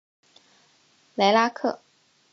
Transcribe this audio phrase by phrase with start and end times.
[1.13, 1.79] 莱拉克。